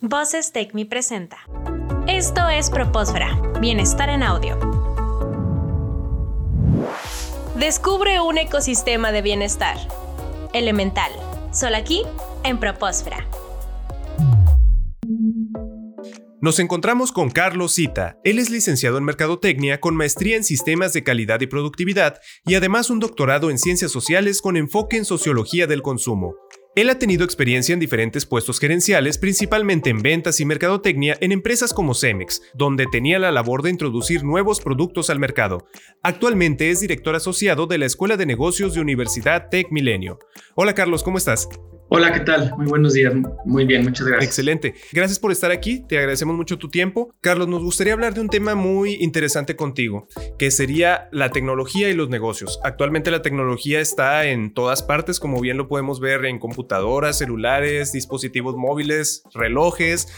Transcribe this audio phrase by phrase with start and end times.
[0.00, 1.38] Voces Take Me presenta.
[2.06, 4.56] Esto es Propósfera, Bienestar en Audio.
[7.56, 9.76] Descubre un ecosistema de bienestar.
[10.52, 11.10] Elemental.
[11.52, 12.04] Solo aquí,
[12.44, 13.26] en Propósfera.
[16.40, 18.16] Nos encontramos con Carlos Cita.
[18.22, 22.90] Él es licenciado en Mercadotecnia con maestría en Sistemas de Calidad y Productividad y además
[22.90, 26.36] un doctorado en Ciencias Sociales con enfoque en Sociología del Consumo.
[26.78, 31.74] Él ha tenido experiencia en diferentes puestos gerenciales, principalmente en ventas y mercadotecnia en empresas
[31.74, 35.66] como Cemex, donde tenía la labor de introducir nuevos productos al mercado.
[36.04, 40.20] Actualmente es director asociado de la Escuela de Negocios de Universidad Tech Milenio.
[40.54, 41.48] Hola Carlos, ¿cómo estás?
[41.90, 42.52] Hola, ¿qué tal?
[42.58, 43.14] Muy buenos días.
[43.46, 44.28] Muy bien, muchas gracias.
[44.28, 44.74] Excelente.
[44.92, 45.80] Gracias por estar aquí.
[45.88, 47.14] Te agradecemos mucho tu tiempo.
[47.22, 50.06] Carlos, nos gustaría hablar de un tema muy interesante contigo,
[50.38, 52.60] que sería la tecnología y los negocios.
[52.62, 57.90] Actualmente la tecnología está en todas partes, como bien lo podemos ver en computadoras, celulares,
[57.92, 60.08] dispositivos móviles, relojes.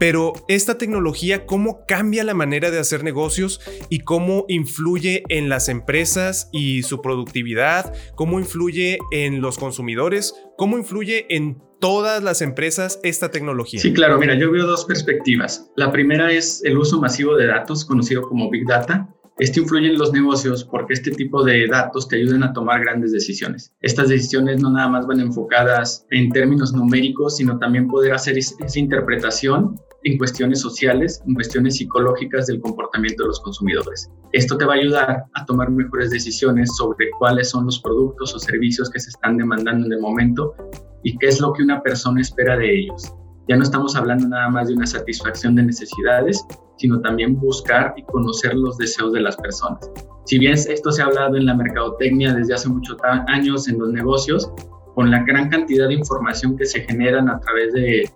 [0.00, 5.68] Pero esta tecnología, ¿cómo cambia la manera de hacer negocios y cómo influye en las
[5.68, 7.92] empresas y su productividad?
[8.14, 10.34] ¿Cómo influye en los consumidores?
[10.56, 13.78] ¿Cómo influye en todas las empresas esta tecnología?
[13.78, 15.70] Sí, claro, mira, yo veo dos perspectivas.
[15.76, 19.06] La primera es el uso masivo de datos, conocido como Big Data.
[19.36, 23.12] Este influye en los negocios porque este tipo de datos te ayudan a tomar grandes
[23.12, 23.74] decisiones.
[23.82, 28.78] Estas decisiones no nada más van enfocadas en términos numéricos, sino también poder hacer esa
[28.78, 34.10] interpretación en cuestiones sociales, en cuestiones psicológicas del comportamiento de los consumidores.
[34.32, 38.38] Esto te va a ayudar a tomar mejores decisiones sobre cuáles son los productos o
[38.38, 40.54] servicios que se están demandando en el momento
[41.02, 43.12] y qué es lo que una persona espera de ellos.
[43.48, 46.44] Ya no estamos hablando nada más de una satisfacción de necesidades,
[46.78, 49.90] sino también buscar y conocer los deseos de las personas.
[50.24, 53.90] Si bien esto se ha hablado en la mercadotecnia desde hace muchos años en los
[53.90, 54.50] negocios,
[54.94, 58.10] con la gran cantidad de información que se generan a través de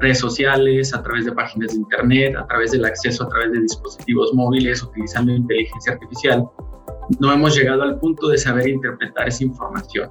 [0.00, 3.60] redes sociales, a través de páginas de internet, a través del acceso a través de
[3.60, 6.44] dispositivos móviles utilizando inteligencia artificial,
[7.20, 10.10] no hemos llegado al punto de saber interpretar esa información.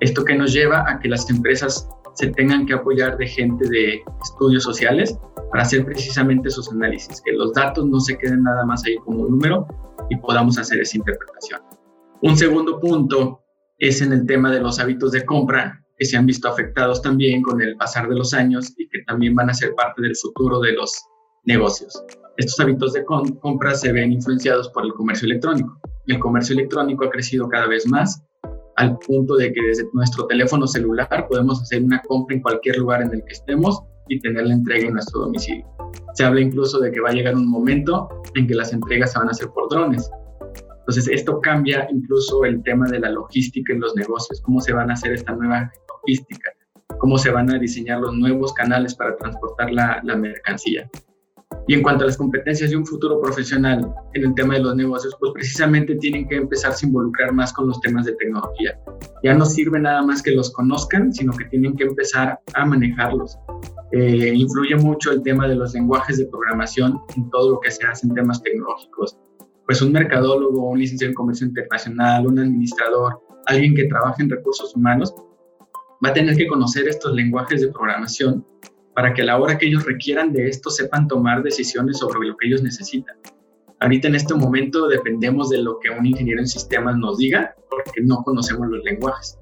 [0.00, 4.02] Esto que nos lleva a que las empresas se tengan que apoyar de gente de
[4.22, 5.18] estudios sociales
[5.50, 9.22] para hacer precisamente esos análisis, que los datos no se queden nada más ahí como
[9.22, 9.66] un número
[10.08, 11.60] y podamos hacer esa interpretación.
[12.22, 13.42] Un segundo punto
[13.78, 17.42] es en el tema de los hábitos de compra que se han visto afectados también
[17.42, 20.58] con el pasar de los años y que también van a ser parte del futuro
[20.60, 20.90] de los
[21.44, 22.02] negocios.
[22.38, 25.78] Estos hábitos de compra se ven influenciados por el comercio electrónico.
[26.06, 28.24] El comercio electrónico ha crecido cada vez más
[28.76, 33.02] al punto de que desde nuestro teléfono celular podemos hacer una compra en cualquier lugar
[33.02, 33.78] en el que estemos
[34.08, 35.66] y tener la entrega en nuestro domicilio.
[36.14, 39.18] Se habla incluso de que va a llegar un momento en que las entregas se
[39.18, 40.10] van a hacer por drones.
[40.78, 44.88] Entonces, esto cambia incluso el tema de la logística en los negocios, cómo se van
[44.88, 46.52] a hacer esta nueva logística,
[46.98, 50.88] cómo se van a diseñar los nuevos canales para transportar la, la mercancía.
[51.66, 54.74] Y en cuanto a las competencias de un futuro profesional en el tema de los
[54.74, 58.78] negocios, pues precisamente tienen que empezarse a involucrar más con los temas de tecnología.
[59.22, 63.38] Ya no sirve nada más que los conozcan, sino que tienen que empezar a manejarlos.
[63.92, 67.84] Eh, influye mucho el tema de los lenguajes de programación en todo lo que se
[67.86, 69.18] hace en temas tecnológicos.
[69.66, 74.74] Pues un mercadólogo, un licenciado en comercio internacional, un administrador, alguien que trabaja en recursos
[74.74, 75.14] humanos,
[76.04, 78.44] va a tener que conocer estos lenguajes de programación
[78.94, 82.36] para que a la hora que ellos requieran de esto sepan tomar decisiones sobre lo
[82.36, 83.16] que ellos necesitan.
[83.80, 88.02] Ahorita en este momento dependemos de lo que un ingeniero en sistemas nos diga porque
[88.02, 89.38] no conocemos los lenguajes.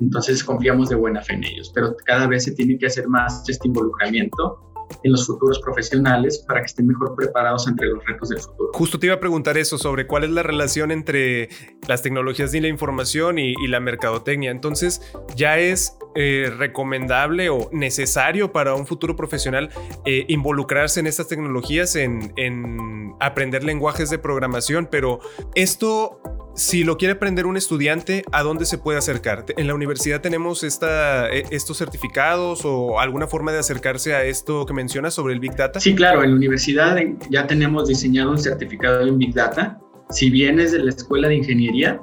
[0.00, 3.48] Entonces confiamos de buena fe en ellos, pero cada vez se tiene que hacer más
[3.48, 4.71] este involucramiento
[5.02, 8.70] en los futuros profesionales para que estén mejor preparados entre los retos del futuro.
[8.74, 11.48] Justo te iba a preguntar eso sobre cuál es la relación entre
[11.88, 14.50] las tecnologías de la información y, la mercadotecnia.
[14.50, 15.00] Entonces,
[15.34, 19.70] ¿ya es eh, recomendable o necesario para un futuro profesional
[20.04, 24.88] eh, involucrarse en estas tecnologías, en aprender lenguajes de programación?
[24.90, 25.20] Pero
[25.54, 26.20] esto
[26.54, 29.46] si lo quiere aprender un estudiante, ¿a dónde se puede acercar?
[29.56, 34.66] ¿En la universidad tenemos esta, e, estos certificados o alguna forma de acercarse a esto
[34.66, 35.80] que mencionas sobre el Big Data?
[35.80, 36.98] Sí, claro, en la universidad
[37.30, 39.80] ya tenemos diseñado un certificado en Big Data.
[40.10, 42.00] Si vienes de la escuela de ingeniería,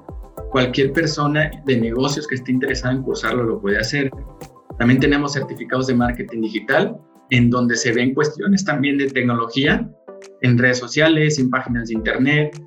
[0.52, 4.10] cualquier persona de negocios que esté interesada en cursarlo lo puede hacer.
[4.80, 6.98] También tenemos certificados de marketing digital,
[7.30, 9.88] en donde se ven cuestiones también de tecnología,
[10.42, 12.60] en redes sociales, en páginas de internet.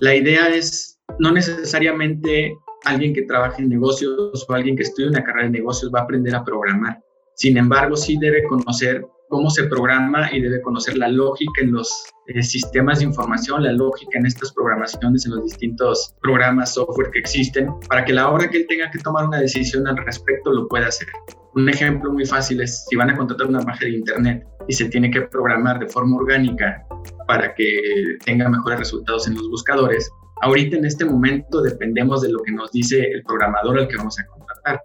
[0.00, 5.22] La idea es no necesariamente alguien que trabaje en negocios o alguien que estudie una
[5.22, 7.00] carrera de negocios va a aprender a programar.
[7.34, 11.90] Sin embargo, sí debe conocer cómo se programa y debe conocer la lógica en los
[12.26, 17.20] eh, sistemas de información, la lógica en estas programaciones, en los distintos programas, software que
[17.20, 20.68] existen, para que la hora que él tenga que tomar una decisión al respecto lo
[20.68, 21.08] pueda hacer.
[21.54, 24.90] Un ejemplo muy fácil es si van a contratar una página de internet y se
[24.90, 26.86] tiene que programar de forma orgánica
[27.26, 30.10] para que tenga mejores resultados en los buscadores,
[30.42, 34.18] ahorita en este momento dependemos de lo que nos dice el programador al que vamos
[34.18, 34.82] a contratar.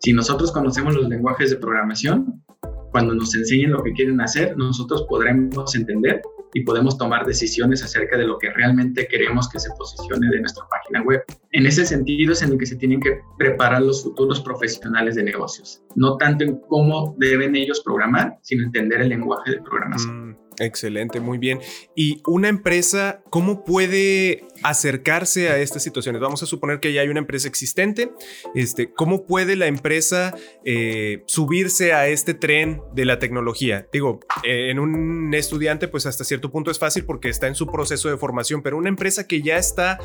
[0.00, 2.42] Si nosotros conocemos los lenguajes de programación,
[2.90, 6.22] cuando nos enseñen lo que quieren hacer, nosotros podremos entender
[6.54, 10.64] y podemos tomar decisiones acerca de lo que realmente queremos que se posicione de nuestra
[10.70, 11.22] página web.
[11.50, 15.24] En ese sentido es en el que se tienen que preparar los futuros profesionales de
[15.24, 20.30] negocios, no tanto en cómo deben ellos programar, sino entender el lenguaje de programación.
[20.30, 21.60] Mm, excelente, muy bien.
[21.94, 26.20] ¿Y una empresa cómo puede acercarse a estas situaciones?
[26.20, 28.10] Vamos a suponer que ya hay una empresa existente.
[28.54, 30.34] Este, ¿Cómo puede la empresa
[30.64, 33.88] eh, subirse a este tren de la tecnología?
[33.92, 37.66] Digo, eh, en un estudiante, pues hasta cierto punto es fácil porque está en su
[37.66, 39.98] proceso de formación, pero una empresa que ya está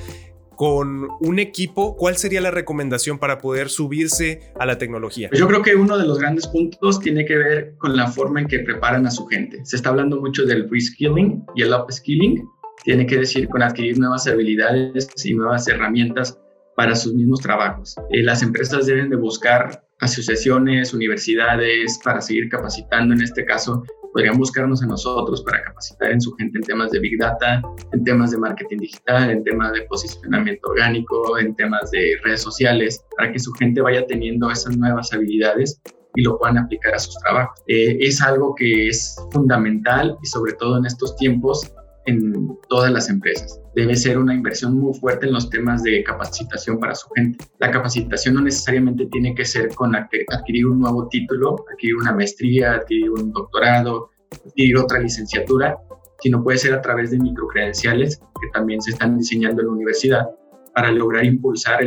[0.60, 5.30] con un equipo, ¿cuál sería la recomendación para poder subirse a la tecnología?
[5.30, 8.42] Pues yo creo que uno de los grandes puntos tiene que ver con la forma
[8.42, 9.62] en que preparan a su gente.
[9.64, 12.46] Se está hablando mucho del reskilling y el upskilling.
[12.84, 16.38] Tiene que decir con adquirir nuevas habilidades y nuevas herramientas
[16.76, 17.96] para sus mismos trabajos.
[18.10, 23.14] Eh, las empresas deben de buscar asociaciones, universidades para seguir capacitando.
[23.14, 23.86] En este caso,
[24.20, 27.62] podrían buscarnos a nosotros para capacitar en su gente en temas de Big Data,
[27.94, 33.02] en temas de marketing digital, en temas de posicionamiento orgánico, en temas de redes sociales,
[33.16, 35.82] para que su gente vaya teniendo esas nuevas habilidades
[36.16, 37.62] y lo puedan aplicar a sus trabajos.
[37.68, 41.72] Eh, es algo que es fundamental y sobre todo en estos tiempos
[42.10, 43.62] en todas las empresas.
[43.76, 47.46] Debe ser una inversión muy fuerte en los temas de capacitación para su gente.
[47.60, 52.74] La capacitación no necesariamente tiene que ser con adquirir un nuevo título, adquirir una maestría,
[52.74, 54.10] adquirir un doctorado,
[54.46, 55.78] adquirir otra licenciatura,
[56.22, 60.26] sino puede ser a través de microcredenciales que también se están diseñando en la universidad
[60.74, 61.80] para lograr impulsar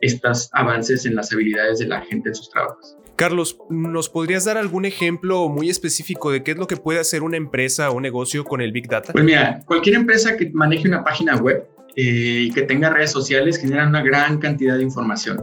[0.00, 2.96] estos avances en las habilidades de la gente en sus trabajos.
[3.20, 7.22] Carlos, ¿nos podrías dar algún ejemplo muy específico de qué es lo que puede hacer
[7.22, 9.12] una empresa o negocio con el Big Data?
[9.12, 13.58] Pues mira, cualquier empresa que maneje una página web eh, y que tenga redes sociales
[13.58, 15.38] genera una gran cantidad de información.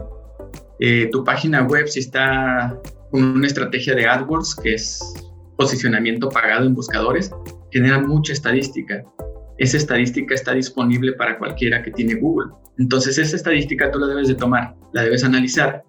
[0.80, 2.76] Eh, tu página web, si está
[3.12, 5.14] con una estrategia de AdWords, que es
[5.56, 7.30] posicionamiento pagado en buscadores,
[7.70, 9.04] genera mucha estadística.
[9.58, 12.50] Esa estadística está disponible para cualquiera que tiene Google.
[12.76, 15.84] Entonces esa estadística tú la debes de tomar, la debes analizar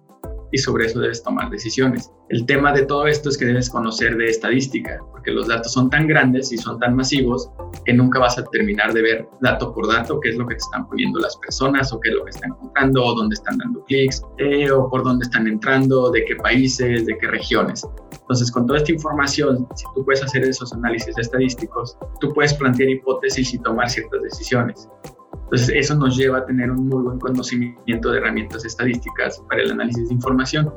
[0.52, 2.10] y sobre eso debes tomar decisiones.
[2.28, 5.90] El tema de todo esto es que debes conocer de estadística, porque los datos son
[5.90, 7.50] tan grandes y son tan masivos
[7.84, 10.60] que nunca vas a terminar de ver dato por dato qué es lo que te
[10.60, 13.84] están poniendo las personas o qué es lo que están comprando o dónde están dando
[13.84, 17.84] clics eh, o por dónde están entrando, de qué países, de qué regiones.
[18.12, 22.90] Entonces, con toda esta información, si tú puedes hacer esos análisis estadísticos, tú puedes plantear
[22.90, 24.88] hipótesis y tomar ciertas decisiones.
[25.32, 29.72] Entonces, eso nos lleva a tener un muy buen conocimiento de herramientas estadísticas para el
[29.72, 30.72] análisis de información.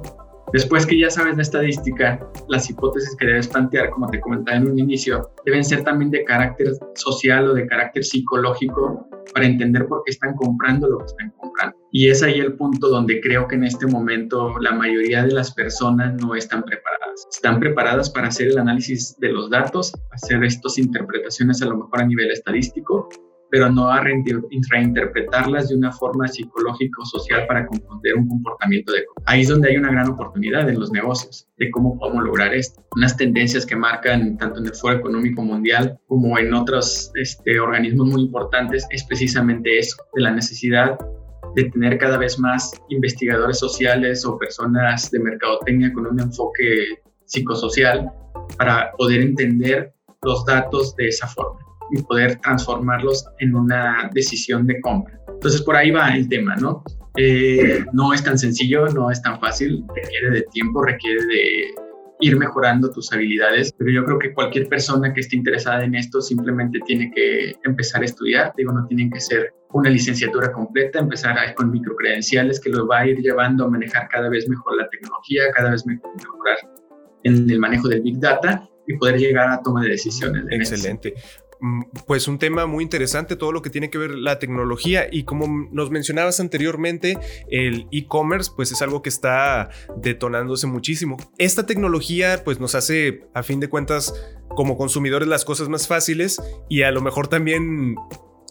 [0.54, 4.70] Después que ya sabes la estadística, las hipótesis que debes plantear, como te comentaba en
[4.70, 10.04] un inicio, deben ser también de carácter social o de carácter psicológico para entender por
[10.04, 11.76] qué están comprando lo que están comprando.
[11.92, 15.52] Y es ahí el punto donde creo que en este momento la mayoría de las
[15.56, 17.28] personas no están preparadas.
[17.32, 22.02] Están preparadas para hacer el análisis de los datos, hacer estas interpretaciones a lo mejor
[22.02, 23.10] a nivel estadístico,
[23.54, 29.06] pero no a reinterpretarlas de una forma psicológica o social para comprender un comportamiento de
[29.26, 32.82] Ahí es donde hay una gran oportunidad en los negocios, de cómo podemos lograr esto.
[32.96, 38.08] Unas tendencias que marcan tanto en el Foro Económico Mundial como en otros este, organismos
[38.08, 40.98] muy importantes es precisamente eso, de la necesidad
[41.56, 48.12] de tener cada vez más investigadores sociales o personas de mercadotecnia con un enfoque psicosocial
[48.58, 49.94] para poder entender
[50.24, 51.63] los datos de esa forma
[51.94, 55.20] y poder transformarlos en una decisión de compra.
[55.28, 56.84] Entonces por ahí va el tema, ¿no?
[57.18, 61.76] Eh, no es tan sencillo, no es tan fácil, requiere de tiempo, requiere de
[62.20, 66.22] ir mejorando tus habilidades, pero yo creo que cualquier persona que esté interesada en esto
[66.22, 71.36] simplemente tiene que empezar a estudiar, digo, no tienen que ser una licenciatura completa, empezar
[71.56, 75.44] con microcredenciales que lo va a ir llevando a manejar cada vez mejor la tecnología,
[75.54, 76.58] cada vez mejorar
[77.24, 80.46] en el manejo del Big Data y poder llegar a toma de decisiones.
[80.50, 81.14] Excelente.
[81.64, 85.24] Mm, pues un tema muy interesante, todo lo que tiene que ver la tecnología y
[85.24, 87.18] como nos mencionabas anteriormente,
[87.50, 91.16] el e-commerce pues es algo que está detonándose muchísimo.
[91.38, 94.14] Esta tecnología pues nos hace a fin de cuentas
[94.50, 97.96] como consumidores las cosas más fáciles y a lo mejor también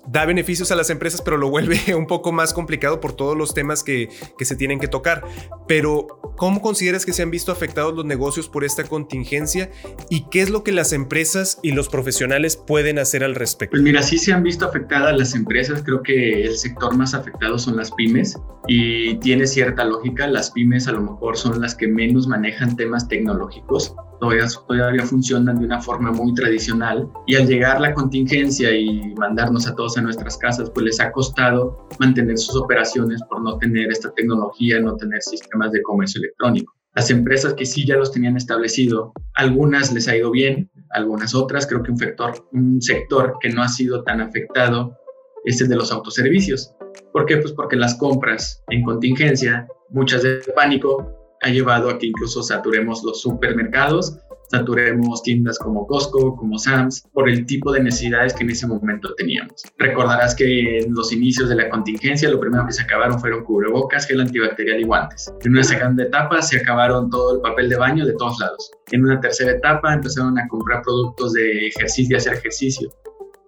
[0.07, 3.55] da beneficios a las empresas, pero lo vuelve un poco más complicado por todos los
[3.55, 5.25] temas que, que, se tienen que tocar.
[5.69, 9.71] Pero, ¿cómo consideras que se han visto afectados los negocios por esta contingencia?
[10.11, 13.73] ¿Y qué es lo que las empresas y los profesionales pueden hacer al respecto?
[13.73, 15.83] Pues mira, sí se han visto afectadas las empresas.
[15.85, 20.27] Creo que el sector más afectado son las pymes y tiene cierta lógica.
[20.27, 25.59] Las pymes a lo mejor son las que menos manejan temas tecnológicos todavía, todavía funcionan
[25.59, 30.03] de una forma muy tradicional y al llegar la contingencia y mandarnos a todos a
[30.03, 34.97] nuestras casas, pues les ha costado mantener sus operaciones por no tener esta tecnología, no
[34.97, 36.73] tener sistemas de comercio electrónico.
[36.95, 41.67] Las empresas que sí ya los tenían establecido, algunas les ha ido bien, algunas otras,
[41.67, 44.97] creo que un sector, un sector que no ha sido tan afectado
[45.45, 46.73] es el de los autoservicios.
[47.13, 47.39] ¿Por qué?
[47.39, 53.03] Pues porque las compras en contingencia, muchas de pánico, ha llevado a que incluso saturemos
[53.05, 54.19] los supermercados,
[54.53, 59.15] saturemos tiendas como Costco, como Sam's, por el tipo de necesidades que en ese momento
[59.15, 59.63] teníamos.
[59.79, 64.07] Recordarás que en los inicios de la contingencia lo primero que se acabaron fueron cubrebocas,
[64.07, 65.33] gel antibacterial y guantes.
[65.41, 68.71] En una segunda etapa se acabaron todo el papel de baño de todos lados.
[68.91, 72.91] En una tercera etapa empezaron a comprar productos de ejercicio y hacer ejercicio.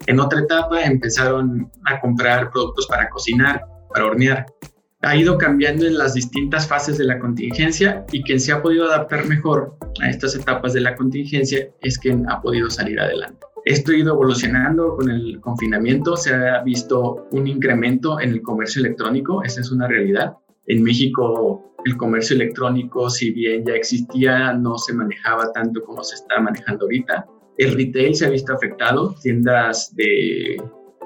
[0.06, 4.46] En otra etapa empezaron a comprar productos para cocinar, para hornear.
[5.04, 8.86] Ha ido cambiando en las distintas fases de la contingencia y quien se ha podido
[8.86, 13.38] adaptar mejor a estas etapas de la contingencia es quien ha podido salir adelante.
[13.66, 18.80] Esto ha ido evolucionando con el confinamiento, se ha visto un incremento en el comercio
[18.80, 20.36] electrónico, esa es una realidad.
[20.66, 26.14] En México el comercio electrónico, si bien ya existía, no se manejaba tanto como se
[26.14, 27.26] está manejando ahorita.
[27.58, 30.56] El retail se ha visto afectado, tiendas de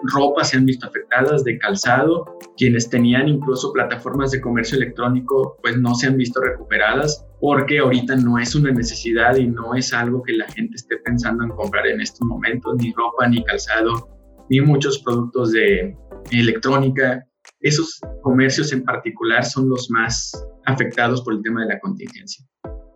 [0.04, 5.76] ropa se han visto afectadas, de calzado, quienes tenían incluso plataformas de comercio electrónico, pues
[5.78, 10.22] no se han visto recuperadas porque ahorita no es una necesidad y no es algo
[10.22, 14.08] que la gente esté pensando en comprar en estos momentos, ni ropa, ni calzado,
[14.50, 15.96] ni muchos productos de
[16.30, 17.24] electrónica.
[17.60, 20.32] Esos comercios en particular son los más
[20.66, 22.44] afectados por el tema de la contingencia.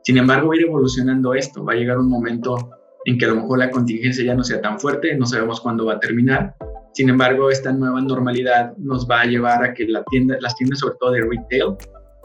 [0.05, 2.57] Sin embargo, va a ir evolucionando esto, va a llegar un momento
[3.05, 5.87] en que a lo mejor la contingencia ya no sea tan fuerte, no sabemos cuándo
[5.87, 6.57] va a terminar.
[6.93, 11.13] Sin embargo, esta nueva normalidad nos va a llevar a que las tiendas, sobre todo
[11.13, 11.75] de retail,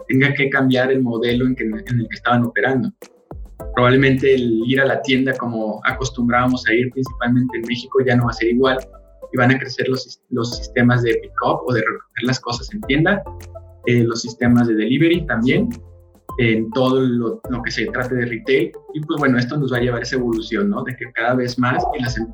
[0.08, 2.90] tengan que cambiar el modelo en, en el que estaban operando.
[3.74, 8.24] Probablemente el ir a la tienda como acostumbrábamos a ir principalmente en México ya no
[8.24, 8.78] va a ser igual
[9.32, 12.80] y van a crecer los, los sistemas de pick-up o de recoger las cosas en
[12.82, 13.22] tienda,
[13.86, 15.68] eh, los sistemas de delivery también,
[16.38, 18.72] en todo lo, que se trate de retail.
[18.94, 20.82] Y pues bueno, esto nos va a llevar a esa evolución, ¿no?
[20.84, 21.84] De que cada vez más,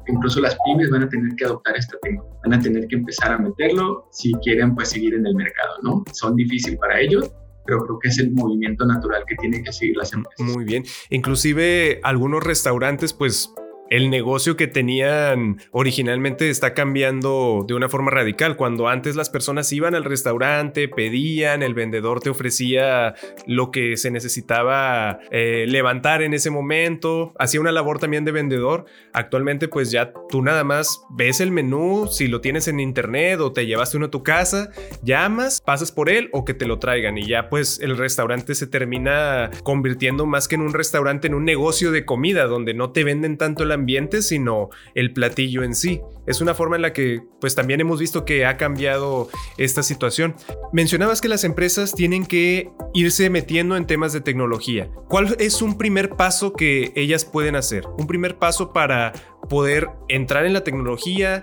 [0.06, 3.32] incluso las pymes van a tener que adoptar esta técnica, van a tener que empezar
[3.32, 6.04] a meterlo si quieren pues seguir en el mercado, ¿no?
[6.12, 7.32] Son difíciles para ellos,
[7.66, 10.54] pero creo que es el movimiento natural que tienen que seguir las empresas.
[10.54, 10.84] Muy bien.
[11.08, 13.54] Inclusive algunos restaurantes pues
[13.94, 18.56] el negocio que tenían originalmente está cambiando de una forma radical.
[18.56, 23.14] Cuando antes las personas iban al restaurante, pedían, el vendedor te ofrecía
[23.46, 28.86] lo que se necesitaba eh, levantar en ese momento, hacía una labor también de vendedor.
[29.12, 33.52] Actualmente pues ya tú nada más ves el menú, si lo tienes en internet o
[33.52, 34.70] te llevaste uno a tu casa,
[35.04, 38.66] llamas, pasas por él o que te lo traigan y ya pues el restaurante se
[38.66, 43.04] termina convirtiendo más que en un restaurante en un negocio de comida donde no te
[43.04, 46.00] venden tanto la ambiente, sino el platillo en sí.
[46.26, 50.34] Es una forma en la que pues también hemos visto que ha cambiado esta situación.
[50.72, 54.88] Mencionabas que las empresas tienen que irse metiendo en temas de tecnología.
[55.08, 57.84] ¿Cuál es un primer paso que ellas pueden hacer?
[57.98, 59.12] Un primer paso para
[59.50, 61.42] poder entrar en la tecnología,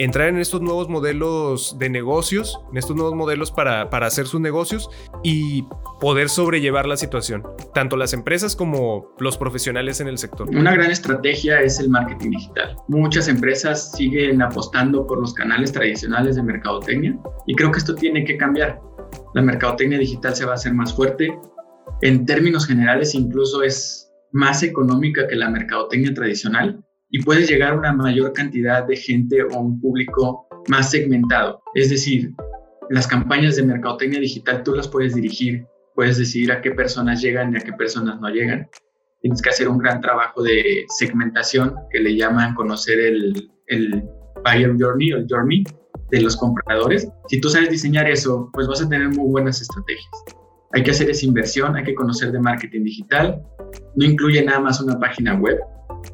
[0.00, 4.40] entrar en estos nuevos modelos de negocios, en estos nuevos modelos para, para hacer sus
[4.40, 4.88] negocios
[5.22, 5.66] y
[6.00, 7.42] poder sobrellevar la situación,
[7.74, 10.48] tanto las empresas como los profesionales en el sector.
[10.48, 12.76] Una gran estrategia es el marketing digital.
[12.88, 18.24] Muchas empresas siguen apostando por los canales tradicionales de mercadotecnia y creo que esto tiene
[18.24, 18.80] que cambiar.
[19.34, 21.38] La mercadotecnia digital se va a hacer más fuerte.
[22.00, 27.78] En términos generales, incluso es más económica que la mercadotecnia tradicional y puedes llegar a
[27.78, 31.62] una mayor cantidad de gente o un público más segmentado.
[31.74, 32.32] Es decir,
[32.90, 37.52] las campañas de mercadotecnia digital tú las puedes dirigir, puedes decidir a qué personas llegan
[37.52, 38.68] y a qué personas no llegan.
[39.22, 44.02] Tienes que hacer un gran trabajo de segmentación que le llaman conocer el, el
[44.44, 45.64] buyer journey o el journey
[46.10, 47.08] de los compradores.
[47.28, 50.10] Si tú sabes diseñar eso, pues vas a tener muy buenas estrategias.
[50.72, 53.42] Hay que hacer esa inversión, hay que conocer de marketing digital.
[53.96, 55.58] No incluye nada más una página web,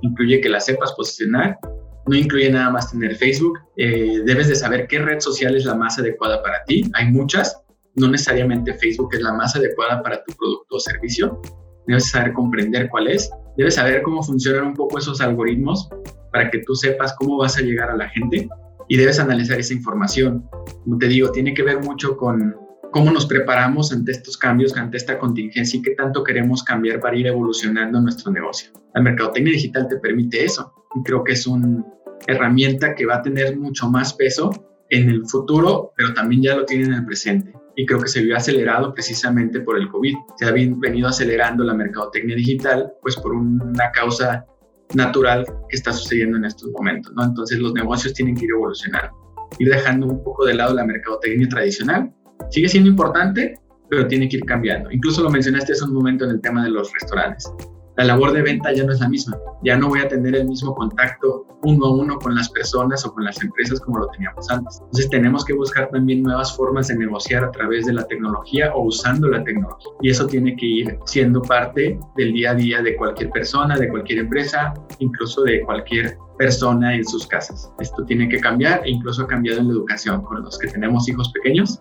[0.02, 1.58] incluye que la sepas posicionar,
[2.06, 5.74] no incluye nada más tener Facebook, eh, debes de saber qué red social es la
[5.74, 7.60] más adecuada para ti, hay muchas,
[7.96, 11.40] no necesariamente Facebook es la más adecuada para tu producto o servicio,
[11.86, 15.88] debes saber comprender cuál es, debes saber cómo funcionan un poco esos algoritmos
[16.32, 18.48] para que tú sepas cómo vas a llegar a la gente
[18.88, 20.48] y debes analizar esa información.
[20.84, 22.54] Como te digo, tiene que ver mucho con
[22.96, 27.14] cómo nos preparamos ante estos cambios, ante esta contingencia y qué tanto queremos cambiar para
[27.14, 28.70] ir evolucionando nuestro negocio.
[28.94, 31.84] La mercadotecnia digital te permite eso y creo que es una
[32.26, 34.50] herramienta que va a tener mucho más peso
[34.88, 37.52] en el futuro, pero también ya lo tiene en el presente.
[37.78, 40.14] y creo que se vio acelerado precisamente por el COVID.
[40.38, 44.46] Se ha venido acelerando la mercadotecnia digital, pues por una causa
[44.94, 47.24] natural que está sucediendo en estos momentos, ¿no?
[47.24, 49.14] Entonces los negocios tienen que ir evolucionando,
[49.58, 52.15] ir dejando un poco de lado la mercadotecnia tradicional.
[52.50, 54.90] Sigue siendo importante, pero tiene que ir cambiando.
[54.90, 57.50] Incluso lo mencionaste hace un momento en el tema de los restaurantes
[57.96, 59.38] la labor de venta ya no es la misma.
[59.62, 63.14] Ya no voy a tener el mismo contacto uno a uno con las personas o
[63.14, 64.80] con las empresas como lo teníamos antes.
[64.80, 68.84] Entonces tenemos que buscar también nuevas formas de negociar a través de la tecnología o
[68.84, 69.88] usando la tecnología.
[70.02, 73.88] Y eso tiene que ir siendo parte del día a día de cualquier persona, de
[73.88, 77.72] cualquier empresa, incluso de cualquier persona en sus casas.
[77.80, 81.08] Esto tiene que cambiar e incluso ha cambiado en la educación con los que tenemos
[81.08, 81.80] hijos pequeños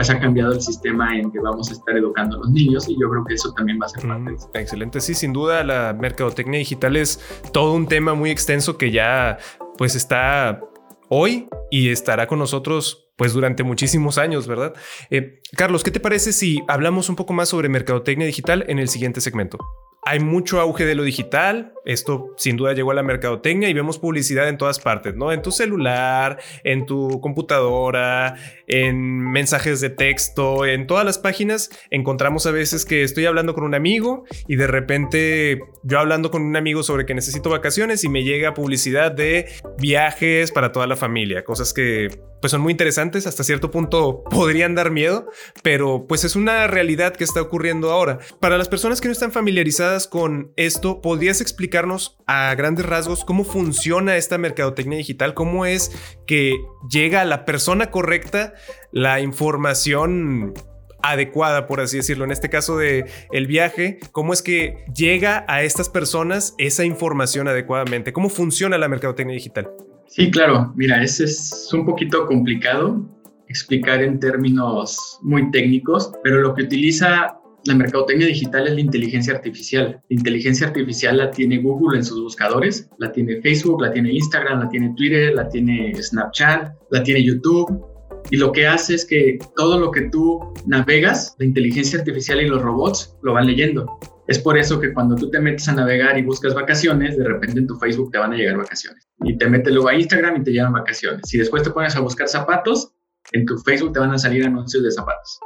[0.00, 2.98] pues ha cambiado el sistema en que vamos a estar educando a los niños y
[2.98, 4.34] yo creo que eso también va a ser parte.
[4.54, 7.20] excelente, sí, sin duda la mercadotecnia digital es
[7.52, 9.36] todo un tema muy extenso que ya
[9.76, 10.62] pues está
[11.10, 14.72] hoy y estará con nosotros pues durante muchísimos años, ¿verdad?
[15.10, 18.88] Eh, Carlos, ¿qué te parece si hablamos un poco más sobre mercadotecnia digital en el
[18.88, 19.58] siguiente segmento?
[20.02, 21.74] Hay mucho auge de lo digital.
[21.84, 25.32] Esto sin duda llegó a la mercadotecnia y vemos publicidad en todas partes, ¿no?
[25.32, 32.46] En tu celular, en tu computadora, en mensajes de texto, en todas las páginas encontramos
[32.46, 36.56] a veces que estoy hablando con un amigo y de repente yo hablando con un
[36.56, 41.44] amigo sobre que necesito vacaciones y me llega publicidad de viajes para toda la familia,
[41.44, 42.08] cosas que
[42.40, 45.28] pues son muy interesantes, hasta cierto punto podrían dar miedo,
[45.62, 48.18] pero pues es una realidad que está ocurriendo ahora.
[48.40, 53.44] Para las personas que no están familiarizadas con esto, ¿podrías explicarnos a grandes rasgos cómo
[53.44, 55.34] funciona esta mercadotecnia digital?
[55.34, 55.92] ¿Cómo es
[56.26, 56.56] que
[56.90, 58.54] llega a la persona correcta
[58.92, 60.54] la información
[61.02, 62.24] adecuada, por así decirlo.
[62.24, 67.48] En este caso de el viaje, ¿cómo es que llega a estas personas esa información
[67.48, 68.12] adecuadamente?
[68.12, 69.70] ¿Cómo funciona la mercadotecnia digital?
[70.10, 70.72] Sí, claro.
[70.76, 73.08] Mira, ese es un poquito complicado
[73.48, 79.34] explicar en términos muy técnicos, pero lo que utiliza la mercadotecnia digital es la inteligencia
[79.34, 80.00] artificial.
[80.08, 84.60] La inteligencia artificial la tiene Google en sus buscadores, la tiene Facebook, la tiene Instagram,
[84.60, 87.84] la tiene Twitter, la tiene Snapchat, la tiene YouTube.
[88.30, 92.48] Y lo que hace es que todo lo que tú navegas, la inteligencia artificial y
[92.48, 93.86] los robots lo van leyendo.
[94.30, 97.58] Es por eso que cuando tú te metes a navegar y buscas vacaciones, de repente
[97.58, 99.08] en tu Facebook te van a llegar vacaciones.
[99.24, 101.22] Y te metes luego a Instagram y te llegan vacaciones.
[101.24, 102.92] Si después te pones a buscar zapatos,
[103.32, 105.40] en tu Facebook te van a salir anuncios de zapatos.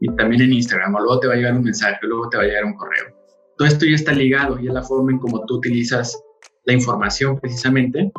[0.00, 2.44] Y también en Instagram, o luego te va a llegar un mensaje, luego te va
[2.44, 3.04] a llegar un correo.
[3.58, 6.18] Todo esto ya está ligado y es la forma en cómo tú utilizas
[6.64, 8.10] la información precisamente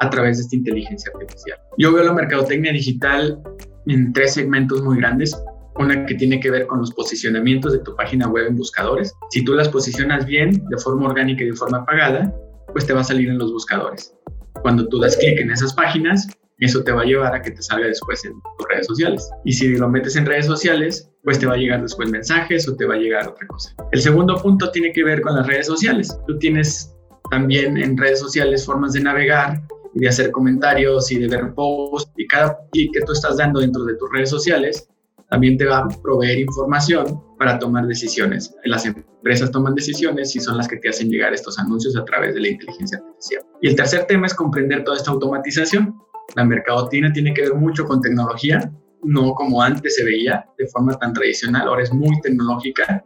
[0.00, 1.58] a través de esta inteligencia artificial.
[1.78, 3.42] Yo veo la mercadotecnia digital
[3.86, 5.34] en tres segmentos muy grandes.
[5.76, 9.12] Una que tiene que ver con los posicionamientos de tu página web en buscadores.
[9.30, 12.32] Si tú las posicionas bien, de forma orgánica y de forma pagada,
[12.72, 14.14] pues te va a salir en los buscadores.
[14.62, 17.60] Cuando tú das clic en esas páginas, eso te va a llevar a que te
[17.62, 19.28] salga después en tus redes sociales.
[19.44, 22.76] Y si lo metes en redes sociales, pues te va a llegar después mensajes o
[22.76, 23.74] te va a llegar otra cosa.
[23.92, 26.16] El segundo punto tiene que ver con las redes sociales.
[26.26, 26.94] Tú tienes
[27.30, 29.60] también en redes sociales formas de navegar
[29.94, 33.60] y de hacer comentarios y de ver posts y cada clic que tú estás dando
[33.60, 34.88] dentro de tus redes sociales
[35.34, 38.54] también te va a proveer información para tomar decisiones.
[38.66, 42.36] Las empresas toman decisiones y son las que te hacen llegar estos anuncios a través
[42.36, 43.42] de la inteligencia artificial.
[43.60, 45.92] Y el tercer tema es comprender toda esta automatización.
[46.36, 50.96] La mercadotecnia tiene que ver mucho con tecnología, no como antes se veía de forma
[51.00, 53.04] tan tradicional, ahora es muy tecnológica.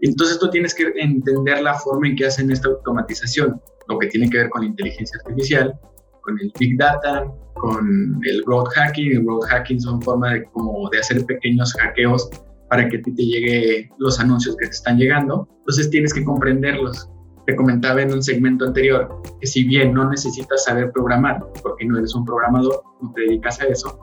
[0.00, 4.30] Entonces tú tienes que entender la forma en que hacen esta automatización, lo que tiene
[4.30, 5.78] que ver con la inteligencia artificial,
[6.26, 9.12] con el Big Data, con el growth hacking.
[9.12, 12.28] El growth hacking son formas de, como de hacer pequeños hackeos
[12.68, 15.48] para que a ti te llegue los anuncios que te están llegando.
[15.60, 17.08] Entonces tienes que comprenderlos.
[17.46, 21.96] Te comentaba en un segmento anterior que si bien no necesitas saber programar, porque no
[21.96, 23.96] eres un programador, no te dedicas a eso,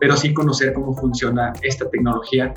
[0.00, 2.52] pero sí conocer cómo funciona esta tecnología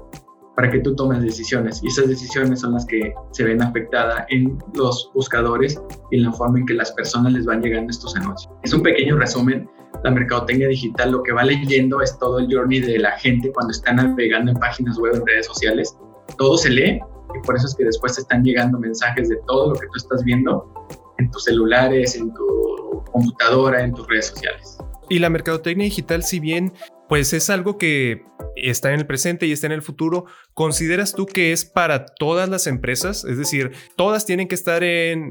[0.57, 1.81] para que tú tomes decisiones.
[1.83, 6.33] Y esas decisiones son las que se ven afectadas en los buscadores y en la
[6.33, 8.51] forma en que las personas les van llegando estos anuncios.
[8.63, 9.69] Es un pequeño resumen.
[10.03, 13.71] La mercadotecnia digital lo que va leyendo es todo el journey de la gente cuando
[13.71, 15.95] está navegando en páginas web, en redes sociales.
[16.39, 17.01] Todo se lee
[17.35, 19.93] y por eso es que después te están llegando mensajes de todo lo que tú
[19.97, 20.73] estás viendo
[21.19, 24.79] en tus celulares, en tu computadora, en tus redes sociales.
[25.07, 26.73] Y la mercadotecnia digital, si bien
[27.07, 28.23] pues es algo que
[28.55, 30.25] está en el presente y está en el futuro.
[30.53, 33.23] ¿Consideras tú que es para todas las empresas?
[33.23, 35.29] Es decir, todas tienen que estar en,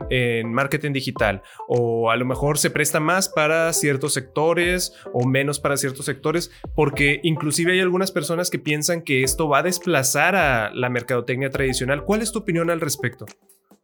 [0.53, 5.77] marketing digital o a lo mejor se presta más para ciertos sectores o menos para
[5.77, 10.71] ciertos sectores, porque inclusive hay algunas personas que piensan que esto va a desplazar a
[10.73, 12.05] la mercadotecnia tradicional.
[12.05, 13.27] ¿Cuál es tu opinión al respecto?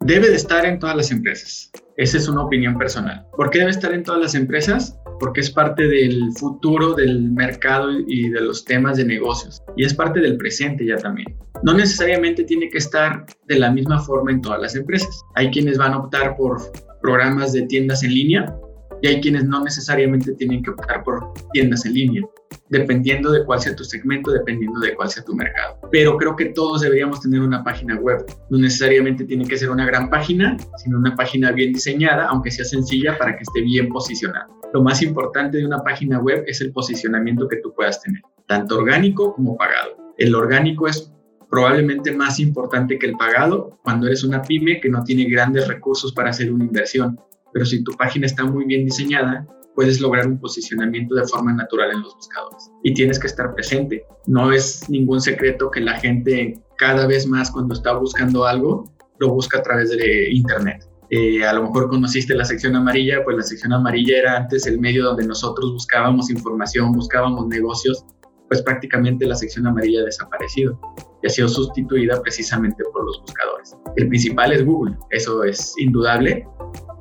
[0.00, 1.70] Debe de estar en todas las empresas.
[1.96, 3.26] Esa es una opinión personal.
[3.37, 4.98] ¿Por qué debe estar en todas las empresas?
[5.18, 9.94] Porque es parte del futuro del mercado y de los temas de negocios y es
[9.94, 11.37] parte del presente ya también.
[11.62, 15.22] No necesariamente tiene que estar de la misma forma en todas las empresas.
[15.35, 16.61] Hay quienes van a optar por
[17.01, 18.55] programas de tiendas en línea
[19.03, 22.22] y hay quienes no necesariamente tienen que optar por tiendas en línea,
[22.68, 25.77] dependiendo de cuál sea tu segmento, dependiendo de cuál sea tu mercado.
[25.90, 28.25] Pero creo que todos deberíamos tener una página web.
[28.48, 32.64] No necesariamente tiene que ser una gran página, sino una página bien diseñada, aunque sea
[32.64, 34.46] sencilla para que esté bien posicionada.
[34.72, 38.78] Lo más importante de una página web es el posicionamiento que tú puedas tener, tanto
[38.78, 39.96] orgánico como pagado.
[40.18, 41.12] El orgánico es
[41.50, 46.12] probablemente más importante que el pagado cuando eres una pyme que no tiene grandes recursos
[46.12, 47.18] para hacer una inversión
[47.52, 51.90] pero si tu página está muy bien diseñada, puedes lograr un posicionamiento de forma natural
[51.92, 52.70] en los buscadores.
[52.82, 54.04] Y tienes que estar presente.
[54.26, 59.30] No es ningún secreto que la gente cada vez más cuando está buscando algo, lo
[59.30, 60.88] busca a través de Internet.
[61.14, 64.81] Eh, a lo mejor conociste la sección amarilla, pues la sección amarilla era antes el
[64.81, 68.07] medio donde nosotros buscábamos información, buscábamos negocios,
[68.48, 70.81] pues prácticamente la sección amarilla ha desaparecido
[71.22, 73.77] y ha sido sustituida precisamente por los buscadores.
[73.96, 76.48] El principal es Google, eso es indudable,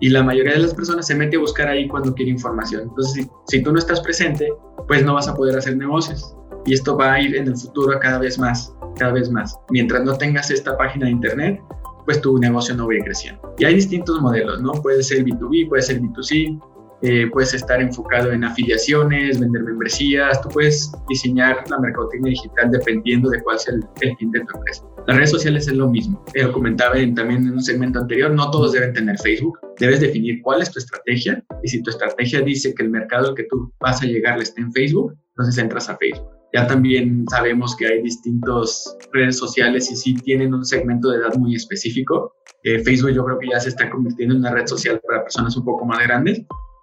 [0.01, 2.81] y la mayoría de las personas se mete a buscar ahí cuando quiere información.
[2.89, 4.51] Entonces, si, tú no estás presente,
[4.89, 6.35] pues no vas a poder hacer negocios.
[6.65, 9.57] Y esto va a ir en el futuro cada vez más, cada vez más.
[9.69, 11.61] Mientras no tengas esta página de internet,
[12.05, 13.53] pues tu negocio no va a ir creciendo.
[13.57, 14.71] Y hay distintos modelos, ¿no?
[14.73, 16.59] Puede ser B2B, puede ser B2C,
[17.03, 23.29] eh, puedes estar enfocado en afiliaciones, vender membresías, tú puedes diseñar la mercadotecnia digital dependiendo
[23.31, 23.83] de cuál sea el,
[24.17, 24.85] fin de tu empresa.
[25.07, 26.23] Las redes sociales es lo mismo.
[26.35, 29.57] Lo comentaba también en un segmento anterior, no todos deben tener Facebook.
[29.79, 33.35] Debes definir cuál es tu estrategia y si tu estrategia dice que el mercado al
[33.35, 36.40] que tú vas a llegar está en Facebook, entonces entras a Facebook.
[36.53, 41.35] Ya también sabemos que hay distintas redes sociales y sí tienen un segmento de edad
[41.35, 42.35] muy específico.
[42.63, 45.55] Eh, Facebook yo creo que ya se está convirtiendo en una red social para personas
[45.55, 46.41] un poco más grandes,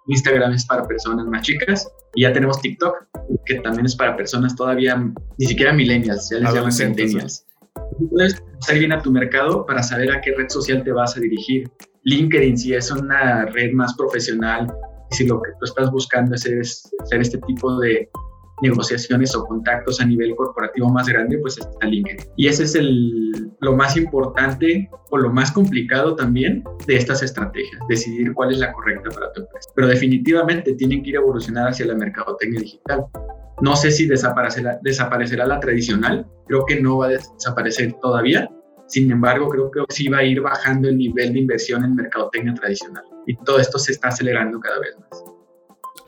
[0.09, 2.95] Instagram es para personas más chicas y ya tenemos TikTok,
[3.45, 4.97] que también es para personas todavía
[5.37, 7.45] ni siquiera millennials, ya les llaman centennials.
[8.09, 11.19] Puedes conocer bien a tu mercado para saber a qué red social te vas a
[11.19, 11.69] dirigir.
[12.03, 14.73] LinkedIn, si es una red más profesional
[15.11, 18.09] y si lo que tú estás buscando es hacer este tipo de
[18.61, 22.25] negociaciones o contactos a nivel corporativo más grande, pues está LinkedIn.
[22.35, 27.81] Y ese es el, lo más importante o lo más complicado también de estas estrategias,
[27.89, 29.69] decidir cuál es la correcta para tu empresa.
[29.75, 33.05] Pero definitivamente tienen que ir a evolucionar hacia la mercadotecnia digital.
[33.61, 38.49] No sé si desaparecerá, desaparecerá la tradicional, creo que no va a desaparecer todavía,
[38.87, 42.55] sin embargo, creo que sí va a ir bajando el nivel de inversión en mercadotecnia
[42.55, 45.23] tradicional y todo esto se está acelerando cada vez más.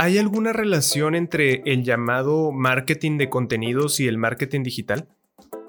[0.04, 5.08] ¿Hay alguna relación entre el llamado marketing de contenidos y el marketing digital?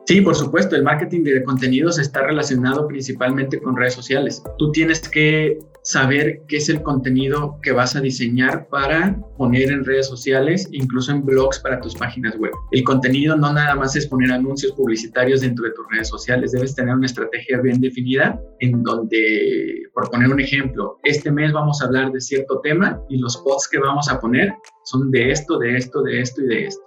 [0.05, 4.43] Sí, por supuesto, el marketing de contenidos está relacionado principalmente con redes sociales.
[4.59, 9.85] Tú tienes que saber qué es el contenido que vas a diseñar para poner en
[9.85, 12.53] redes sociales, incluso en blogs para tus páginas web.
[12.73, 16.75] El contenido no nada más es poner anuncios publicitarios dentro de tus redes sociales, debes
[16.75, 21.87] tener una estrategia bien definida en donde, por poner un ejemplo, este mes vamos a
[21.87, 24.53] hablar de cierto tema y los posts que vamos a poner
[24.85, 26.83] son de esto, de esto, de esto y de esto.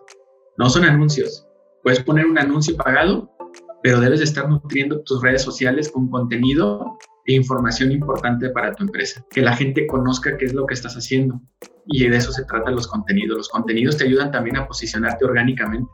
[0.58, 1.45] No son anuncios,
[1.86, 3.32] Puedes poner un anuncio pagado,
[3.84, 9.24] pero debes estar nutriendo tus redes sociales con contenido e información importante para tu empresa.
[9.30, 11.40] Que la gente conozca qué es lo que estás haciendo.
[11.86, 13.38] Y de eso se trata los contenidos.
[13.38, 15.88] Los contenidos te ayudan también a posicionarte orgánicamente,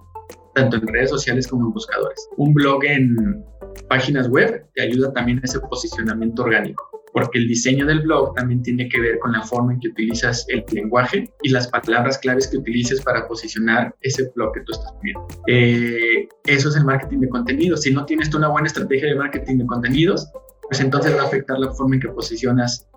[0.55, 2.25] tanto en redes sociales como en buscadores.
[2.37, 3.43] Un blog en
[3.89, 8.61] páginas web te ayuda también a ese posicionamiento orgánico porque el diseño del blog también
[8.61, 12.47] tiene que ver con la forma en que utilizas el lenguaje y las palabras claves
[12.47, 15.27] que utilices para posicionar ese blog que tú estás poniendo.
[15.47, 17.81] Eh, eso es el marketing de contenidos.
[17.81, 20.27] Si no tienes tú una buena estrategia de marketing de contenidos,
[20.63, 22.87] pues entonces va a afectar la forma en que posicionas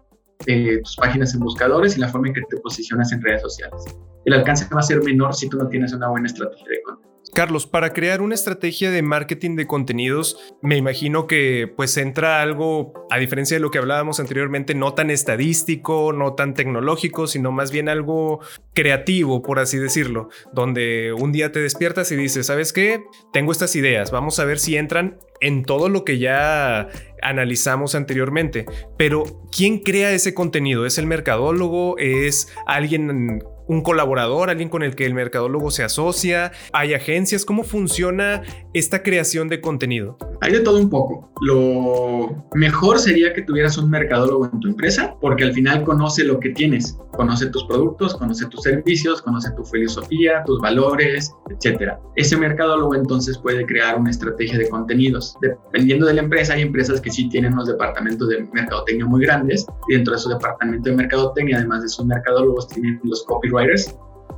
[0.47, 3.85] eh, tus páginas en buscadores y la forma en que te posicionas en redes sociales.
[4.25, 7.14] El alcance va a ser menor si tú no tienes una buena estrategia de contenido.
[7.35, 12.93] Carlos, para crear una estrategia de marketing de contenidos, me imagino que pues entra algo,
[13.11, 17.73] a diferencia de lo que hablábamos anteriormente, no tan estadístico, no tan tecnológico, sino más
[17.73, 18.39] bien algo
[18.73, 23.03] creativo, por así decirlo, donde un día te despiertas y dices, ¿sabes qué?
[23.33, 26.89] Tengo estas ideas, vamos a ver si entran en todo lo que ya
[27.21, 28.65] analizamos anteriormente.
[28.97, 30.87] Pero, ¿quién crea ese contenido?
[30.87, 31.99] ¿Es el mercadólogo?
[31.99, 36.53] ¿Es alguien un colaborador, alguien con el que el mercadólogo se asocia?
[36.73, 37.45] ¿Hay agencias?
[37.45, 40.19] ¿Cómo funciona esta creación de contenido?
[40.41, 41.33] Hay de todo un poco.
[41.41, 46.39] Lo mejor sería que tuvieras un mercadólogo en tu empresa, porque al final conoce lo
[46.39, 51.99] que tienes, conoce tus productos, conoce tus servicios, conoce tu filosofía, tus valores, etcétera.
[52.17, 55.37] Ese mercadólogo entonces puede crear una estrategia de contenidos.
[55.41, 59.67] Dependiendo de la empresa, hay empresas que sí tienen unos departamentos de mercadotecnia muy grandes
[59.89, 63.54] y dentro de su departamento de mercadotecnia, además de sus mercadólogos, tienen los copywriters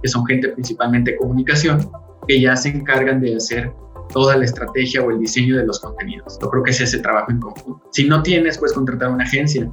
[0.03, 1.91] que son gente principalmente de comunicación,
[2.27, 3.73] que ya se encargan de hacer
[4.13, 6.39] toda la estrategia o el diseño de los contenidos.
[6.41, 7.89] Yo creo que es ese trabajo en conjunto.
[7.93, 9.71] Si no tienes, puedes contratar una agencia,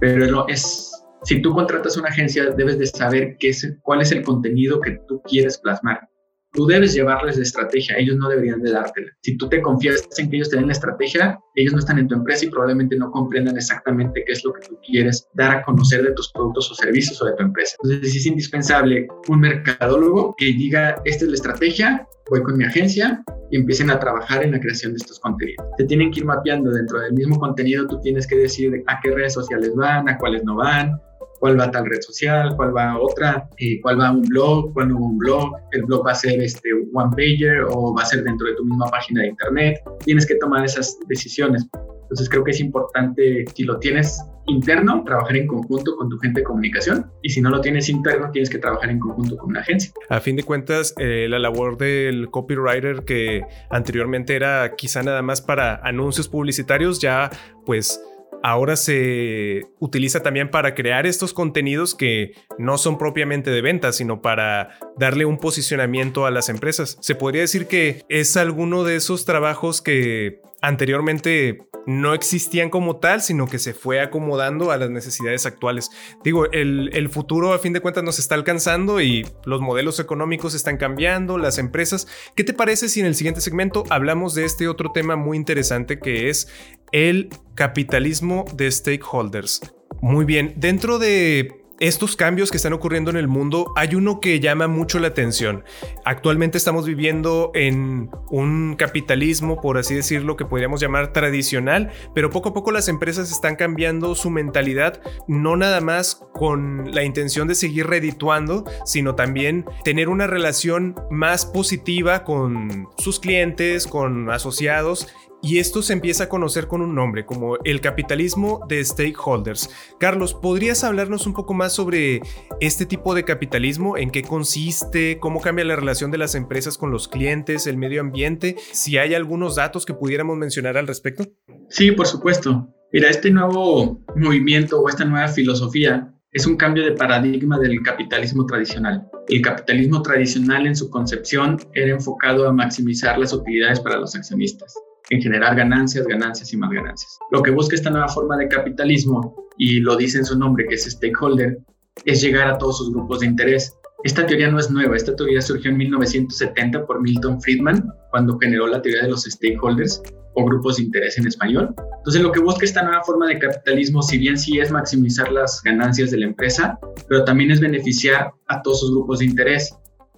[0.00, 0.90] pero es,
[1.24, 4.98] si tú contratas una agencia, debes de saber qué es, cuál es el contenido que
[5.08, 6.08] tú quieres plasmar.
[6.54, 9.10] Tú debes llevarles la estrategia, ellos no deberían de dártela.
[9.22, 12.08] Si tú te confías en que ellos te den la estrategia, ellos no están en
[12.08, 15.62] tu empresa y probablemente no comprendan exactamente qué es lo que tú quieres dar a
[15.62, 17.76] conocer de tus productos o servicios o de tu empresa.
[17.82, 23.24] Entonces es indispensable un mercadólogo que diga, esta es la estrategia, voy con mi agencia
[23.50, 25.66] y empiecen a trabajar en la creación de estos contenidos.
[25.78, 29.10] Se tienen que ir mapeando dentro del mismo contenido, tú tienes que decir a qué
[29.10, 31.00] redes sociales van, a cuáles no van,
[31.42, 34.22] cuál va a tal red social, cuál va a otra, eh, cuál va a un
[34.22, 37.64] blog, cuál no va a un blog, el blog va a ser este one pager
[37.68, 39.80] o va a ser dentro de tu misma página de internet.
[40.04, 41.66] Tienes que tomar esas decisiones.
[42.02, 46.42] Entonces creo que es importante, si lo tienes interno, trabajar en conjunto con tu gente
[46.42, 49.62] de comunicación y si no lo tienes interno, tienes que trabajar en conjunto con una
[49.62, 49.92] agencia.
[50.10, 55.40] A fin de cuentas, eh, la labor del copywriter que anteriormente era quizá nada más
[55.40, 57.30] para anuncios publicitarios, ya
[57.66, 58.00] pues
[58.42, 64.20] ahora se utiliza también para crear estos contenidos que no son propiamente de venta, sino
[64.20, 66.98] para darle un posicionamiento a las empresas.
[67.00, 73.20] Se podría decir que es alguno de esos trabajos que anteriormente no existían como tal,
[73.20, 75.90] sino que se fue acomodando a las necesidades actuales.
[76.22, 80.76] Digo, el, futuro a fin de cuentas nos está alcanzando y los modelos económicos están
[80.76, 82.06] cambiando, las empresas.
[82.36, 85.98] ¿Qué te parece si en el siguiente segmento hablamos de este otro tema muy interesante
[85.98, 86.48] que es
[86.92, 89.60] el capitalismo de stakeholders?
[90.00, 94.38] Muy bien, dentro de estos cambios que están ocurriendo en el mundo, hay uno que
[94.38, 95.64] llama mucho la atención.
[96.04, 102.50] Actualmente estamos viviendo en un capitalismo, por así decirlo, que podríamos llamar tradicional, pero poco
[102.50, 107.56] a poco las empresas están cambiando su mentalidad, no nada más con la intención de
[107.56, 115.08] seguir redituando, sino también tener una relación más positiva con sus clientes, con asociados
[115.42, 119.68] y esto se empieza a conocer con un nombre, como el capitalismo de stakeholders.
[119.98, 122.22] Carlos, ¿podrías hablarnos un poco más sobre
[122.60, 123.96] este tipo de capitalismo?
[123.98, 125.18] ¿En qué consiste?
[125.18, 128.54] ¿Cómo cambia la relación de las empresas con los clientes, el medio ambiente?
[128.72, 131.24] Si hay algunos datos que pudiéramos mencionar al respecto.
[131.68, 132.68] Sí, por supuesto.
[132.92, 138.46] Mira, este nuevo movimiento o esta nueva filosofía es un cambio de paradigma del capitalismo
[138.46, 139.08] tradicional.
[139.28, 144.74] El capitalismo tradicional en su concepción era enfocado a maximizar las utilidades para los accionistas
[145.10, 147.18] en generar ganancias, ganancias y más ganancias.
[147.30, 150.74] Lo que busca esta nueva forma de capitalismo, y lo dice en su nombre, que
[150.74, 151.58] es stakeholder,
[152.04, 153.76] es llegar a todos sus grupos de interés.
[154.04, 158.66] Esta teoría no es nueva, esta teoría surgió en 1970 por Milton Friedman, cuando generó
[158.66, 160.02] la teoría de los stakeholders
[160.34, 161.74] o grupos de interés en español.
[161.98, 165.62] Entonces, lo que busca esta nueva forma de capitalismo, si bien sí es maximizar las
[165.62, 169.76] ganancias de la empresa, pero también es beneficiar a todos sus grupos de interés.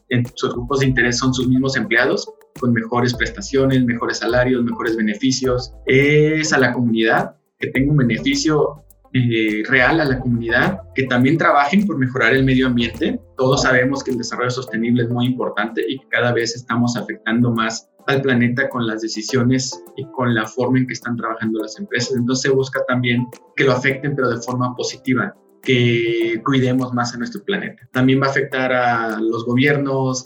[0.08, 2.26] En sus grupos de interés son sus mismos empleados,
[2.64, 5.74] con mejores prestaciones, mejores salarios, mejores beneficios.
[5.84, 11.36] Es a la comunidad que tenga un beneficio eh, real a la comunidad, que también
[11.36, 13.20] trabajen por mejorar el medio ambiente.
[13.36, 17.50] Todos sabemos que el desarrollo sostenible es muy importante y que cada vez estamos afectando
[17.50, 21.78] más al planeta con las decisiones y con la forma en que están trabajando las
[21.78, 22.16] empresas.
[22.16, 27.18] Entonces se busca también que lo afecten, pero de forma positiva, que cuidemos más a
[27.18, 27.86] nuestro planeta.
[27.92, 30.24] También va a afectar a los gobiernos,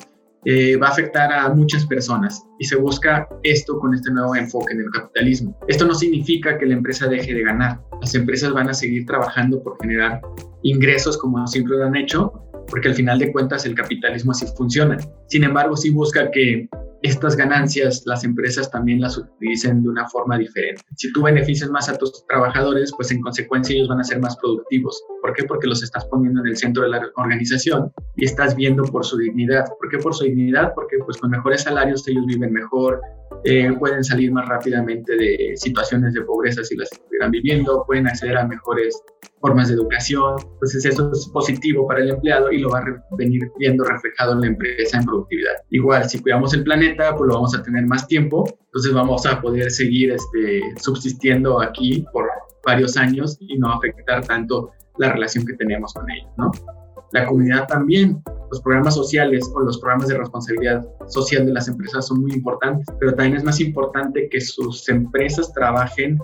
[0.50, 4.72] eh, va a afectar a muchas personas y se busca esto con este nuevo enfoque
[4.72, 5.54] en el capitalismo.
[5.68, 7.82] Esto no significa que la empresa deje de ganar.
[8.00, 10.22] Las empresas van a seguir trabajando por generar
[10.62, 12.32] ingresos como siempre lo han hecho,
[12.66, 14.96] porque al final de cuentas el capitalismo así funciona.
[15.26, 16.66] Sin embargo, sí busca que
[17.02, 20.82] estas ganancias las empresas también las utilicen de una forma diferente.
[20.96, 24.36] Si tú beneficias más a tus trabajadores, pues en consecuencia ellos van a ser más
[24.38, 25.02] productivos.
[25.22, 25.44] ¿Por qué?
[25.44, 29.16] Porque los estás poniendo en el centro de la organización y estás viendo por su
[29.16, 29.64] dignidad.
[29.78, 30.72] ¿Por qué por su dignidad?
[30.74, 33.00] Porque pues con mejores salarios ellos viven mejor,
[33.44, 38.36] eh, pueden salir más rápidamente de situaciones de pobreza si las estuvieran viviendo, pueden acceder
[38.36, 39.00] a mejores
[39.40, 40.36] formas de educación.
[40.54, 44.40] Entonces eso es positivo para el empleado y lo va a venir viendo reflejado en
[44.40, 45.52] la empresa en productividad.
[45.70, 49.40] Igual, si cuidamos el planeta, pues lo vamos a tener más tiempo, entonces vamos a
[49.40, 52.28] poder seguir este, subsistiendo aquí por
[52.64, 56.50] varios años y no afectar tanto la relación que tenemos con ellos, ¿no?
[57.12, 62.06] La comunidad también, los programas sociales o los programas de responsabilidad social de las empresas
[62.06, 66.18] son muy importantes, pero también es más importante que sus empresas trabajen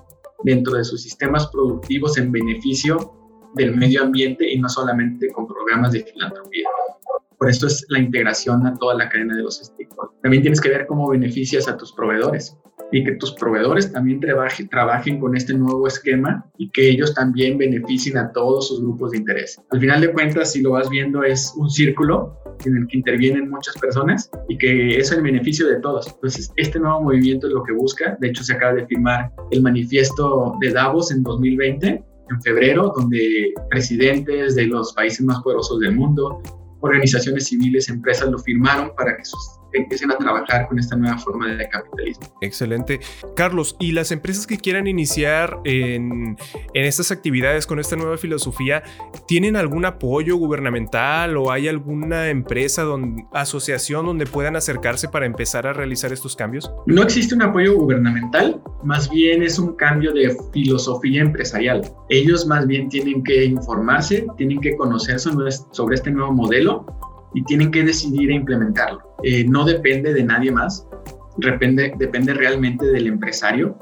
[0.45, 3.13] dentro de sus sistemas productivos en beneficio
[3.55, 6.69] del medio ambiente y no solamente con programas de filantropía.
[7.39, 10.21] Por esto es la integración a toda la cadena de los stakeholders.
[10.23, 12.57] También tienes que ver cómo beneficias a tus proveedores.
[12.93, 18.17] Y que tus proveedores también trabajen con este nuevo esquema y que ellos también beneficien
[18.19, 19.61] a todos sus grupos de interés.
[19.71, 23.51] Al final de cuentas, si lo vas viendo, es un círculo en el que intervienen
[23.51, 26.07] muchas personas y que es el beneficio de todos.
[26.07, 28.17] Entonces, este nuevo movimiento es lo que busca.
[28.21, 31.89] De hecho, se acaba de firmar el manifiesto de Davos en 2020,
[32.31, 36.41] en febrero, donde presidentes de los países más poderosos del mundo,
[36.81, 41.49] organizaciones civiles, empresas lo firmaron para que sus empiecen a trabajar con esta nueva forma
[41.49, 42.27] de capitalismo.
[42.41, 43.01] Excelente.
[43.37, 46.37] Carlos, ¿y las empresas que quieran iniciar en,
[46.75, 48.83] en estas actividades con esta nueva filosofía,
[49.27, 55.67] tienen algún apoyo gubernamental o hay alguna empresa, donde, asociación donde puedan acercarse para empezar
[55.67, 56.71] a realizar estos cambios?
[56.87, 61.83] No existe un apoyo gubernamental, más bien es un cambio de filosofía empresarial.
[62.09, 66.87] Ellos más bien tienen que informarse, tienen que conocer sobre este nuevo modelo
[67.35, 69.17] y tienen que decidir e implementarlo.
[69.23, 70.87] Eh, no depende de nadie más,
[71.39, 73.79] depende, depende realmente del empresario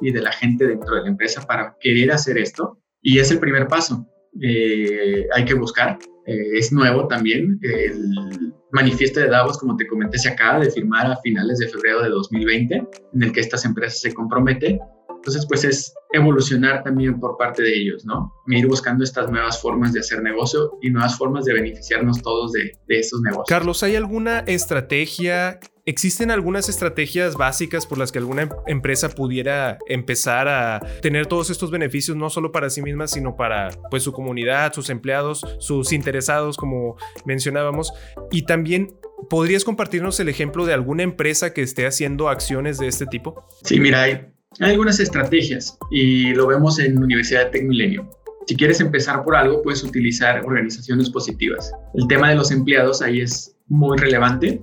[0.00, 2.78] y de la gente dentro de la empresa para querer hacer esto.
[3.02, 4.06] Y es el primer paso.
[4.42, 5.98] Eh, hay que buscar.
[6.26, 7.58] Eh, es nuevo también.
[7.62, 12.02] El manifiesto de Davos, como te comenté, se acaba de firmar a finales de febrero
[12.02, 14.78] de 2020, en el que estas empresas se comprometen
[15.26, 18.32] entonces, pues es evolucionar también por parte de ellos, ¿no?
[18.46, 22.78] Ir buscando estas nuevas formas de hacer negocio y nuevas formas de beneficiarnos todos de,
[22.86, 23.46] de estos negocios.
[23.48, 25.58] Carlos, ¿hay alguna estrategia
[25.88, 31.48] ¿Existen algunas estrategias básicas por las que alguna em-, empresa pudiera empezar a tener todos
[31.48, 35.92] estos beneficios, no solo para sí misma, sino para pues, su comunidad, sus empleados, sus
[35.92, 37.92] interesados, como mencionábamos?
[38.32, 38.96] Y también,
[39.30, 43.46] ¿podrías compartirnos el ejemplo de alguna empresa que esté haciendo acciones de este tipo?
[43.62, 48.08] Sí, mira, hay hay algunas estrategias y lo vemos en Universidad de Tecmilenio.
[48.46, 51.72] Si quieres empezar por algo, puedes utilizar organizaciones positivas.
[51.94, 54.62] El tema de los empleados ahí es muy relevante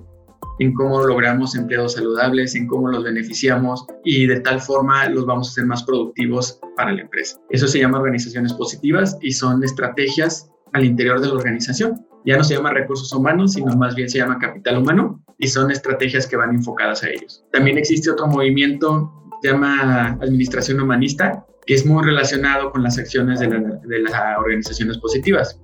[0.58, 5.48] en cómo logramos empleados saludables, en cómo los beneficiamos y de tal forma los vamos
[5.48, 7.38] a hacer más productivos para la empresa.
[7.50, 12.06] Eso se llama organizaciones positivas y son estrategias al interior de la organización.
[12.24, 15.70] Ya no se llama recursos humanos, sino más bien se llama capital humano y son
[15.70, 17.44] estrategias que van enfocadas a ellos.
[17.52, 19.12] También existe otro movimiento
[19.44, 25.60] se llama Administración Humanista, que es muy relacionado con las acciones de, las organizaciones positivas.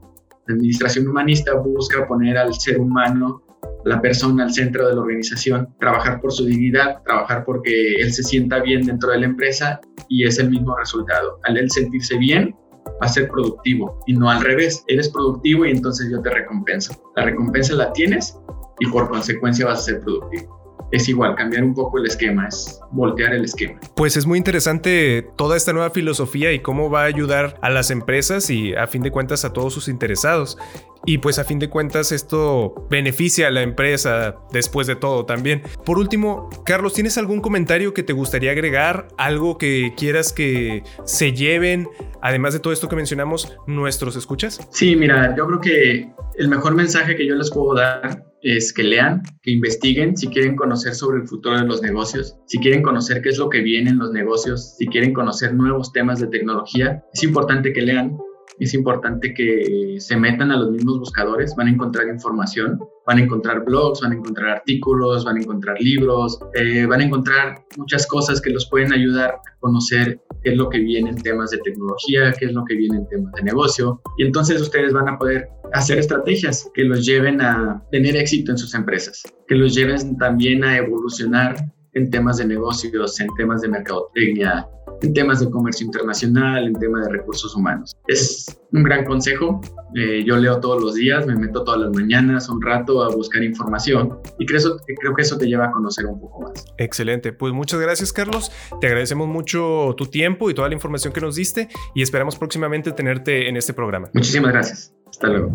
[0.48, 3.42] Administración Humanista busca poner al ser humano,
[3.86, 8.22] la persona al centro de la organización, trabajar por su dignidad, trabajar porque él se
[8.22, 11.40] sienta bien dentro de la empresa y es el mismo resultado.
[11.44, 12.54] Al él sentirse bien,
[12.86, 14.84] va a ser productivo y no al revés.
[14.88, 17.02] Eres productivo y entonces yo te recompenso.
[17.16, 18.38] La recompensa la tienes
[18.78, 20.59] y por consecuencia vas a ser productivo
[20.90, 23.78] es igual, cambiar un poco el esquema, es voltear el esquema.
[23.94, 27.90] Pues es muy interesante toda esta nueva filosofía y cómo va a ayudar a las
[27.90, 30.58] empresas y a fin de cuentas a todos sus interesados.
[31.06, 35.62] Y pues a fin de cuentas esto beneficia a la empresa después de todo también.
[35.84, 39.08] Por último, Carlos, ¿tienes algún comentario que te gustaría agregar?
[39.16, 41.88] ¿Algo que quieras que se lleven,
[42.20, 44.60] además de todo esto que mencionamos, nuestros escuchas?
[44.70, 48.82] Sí, mira, yo creo que el mejor mensaje que yo les puedo dar es que
[48.82, 53.22] lean, que investiguen si quieren conocer sobre el futuro de los negocios, si quieren conocer
[53.22, 57.04] qué es lo que viene en los negocios, si quieren conocer nuevos temas de tecnología.
[57.12, 58.16] Es importante que lean,
[58.64, 63.22] es importante que se metan a los mismos buscadores, van a encontrar información, van a
[63.22, 68.06] encontrar blogs, van a encontrar artículos, van a encontrar libros, eh, van a encontrar muchas
[68.06, 71.58] cosas que los pueden ayudar a conocer qué es lo que viene en temas de
[71.58, 74.00] tecnología, qué es lo que viene en temas de negocio.
[74.18, 78.58] Y entonces ustedes van a poder hacer estrategias que los lleven a tener éxito en
[78.58, 81.56] sus empresas, que los lleven también a evolucionar
[81.94, 84.68] en temas de negocios, en temas de mercadotecnia,
[85.02, 87.96] en temas de comercio internacional, en temas de recursos humanos.
[88.08, 89.60] Es un gran consejo.
[89.96, 93.42] Eh, yo leo todos los días, me meto todas las mañanas un rato a buscar
[93.42, 94.60] información y creo,
[95.00, 96.64] creo que eso te lleva a conocer un poco más.
[96.78, 97.32] Excelente.
[97.32, 98.52] Pues muchas gracias, Carlos.
[98.80, 102.92] Te agradecemos mucho tu tiempo y toda la información que nos diste y esperamos próximamente
[102.92, 104.10] tenerte en este programa.
[104.14, 104.94] Muchísimas gracias.
[105.08, 105.50] Hasta luego.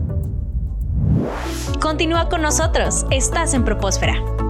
[1.79, 3.05] Continúa con nosotros.
[3.12, 4.44] Estás en Propósfera.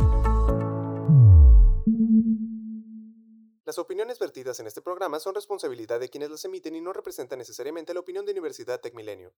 [3.65, 7.39] Las opiniones vertidas en este programa son responsabilidad de quienes las emiten y no representan
[7.39, 9.33] necesariamente la opinión de Universidad Tecmilenio.